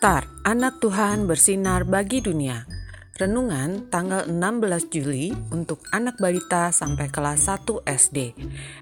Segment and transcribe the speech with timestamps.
[0.00, 2.64] Start, anak Tuhan bersinar bagi dunia.
[3.20, 8.32] Renungan tanggal 16 Juli untuk anak balita sampai kelas 1 SD.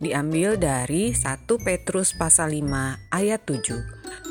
[0.00, 3.60] Diambil dari 1 Petrus pasal 5 ayat 7.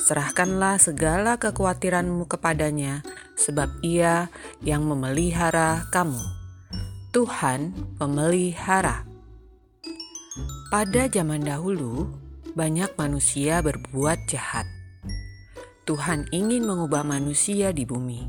[0.10, 3.06] Serahkanlah segala kekhawatiranmu kepadanya,
[3.38, 4.34] sebab ia
[4.66, 6.18] yang memelihara kamu.
[7.14, 9.06] Tuhan memelihara.
[10.74, 12.10] Pada zaman dahulu,
[12.58, 14.81] banyak manusia berbuat jahat
[15.92, 18.24] Tuhan ingin mengubah manusia di bumi.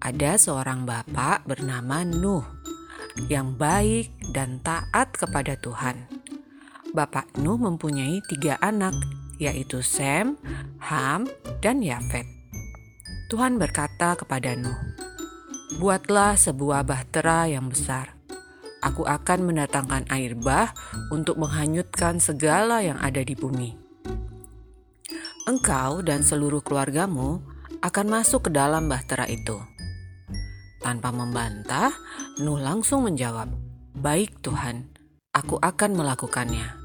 [0.00, 2.40] Ada seorang bapak bernama Nuh
[3.28, 6.08] yang baik dan taat kepada Tuhan.
[6.96, 8.96] Bapak Nuh mempunyai tiga anak,
[9.36, 10.40] yaitu Sem,
[10.80, 11.28] Ham,
[11.60, 12.24] dan Yafet.
[13.28, 14.80] Tuhan berkata kepada Nuh,
[15.84, 18.16] "Buatlah sebuah bahtera yang besar.
[18.80, 20.72] Aku akan mendatangkan air bah
[21.12, 23.89] untuk menghanyutkan segala yang ada di bumi."
[25.50, 27.42] Engkau dan seluruh keluargamu
[27.82, 29.58] akan masuk ke dalam bahtera itu.
[30.78, 31.90] Tanpa membantah,
[32.38, 33.50] Nuh langsung menjawab,
[33.98, 34.86] "Baik Tuhan,
[35.34, 36.78] aku akan melakukannya."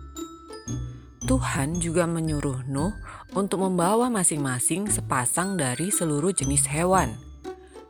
[1.29, 2.93] Tuhan juga menyuruh Nuh
[3.37, 7.17] untuk membawa masing-masing sepasang dari seluruh jenis hewan.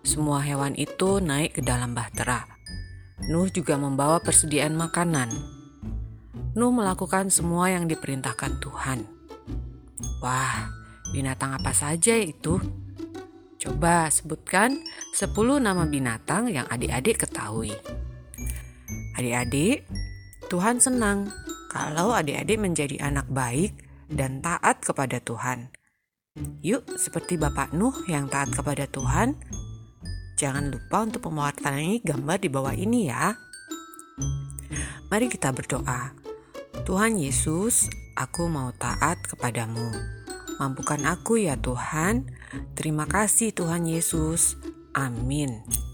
[0.03, 2.43] Semua hewan itu naik ke dalam bahtera.
[3.31, 5.31] Nuh juga membawa persediaan makanan.
[6.55, 9.14] Nuh melakukan semua yang diperintahkan Tuhan.
[10.25, 10.73] Wah,
[11.13, 12.57] binatang apa saja itu?
[13.61, 14.81] Coba sebutkan
[15.13, 17.69] 10 nama binatang yang adik-adik ketahui.
[19.21, 19.85] Adik-adik,
[20.49, 21.29] Tuhan senang
[21.69, 23.77] kalau adik-adik menjadi anak baik
[24.09, 25.69] dan taat kepada Tuhan.
[26.65, 29.37] Yuk, seperti Bapak Nuh yang taat kepada Tuhan,
[30.41, 33.37] jangan lupa untuk mewarnai gambar di bawah ini ya.
[35.05, 36.17] Mari kita berdoa.
[36.81, 39.91] Tuhan Yesus, aku mau taat kepadamu.
[40.57, 42.31] Mampukan aku ya Tuhan.
[42.73, 44.55] Terima kasih Tuhan Yesus.
[44.95, 45.84] Amin.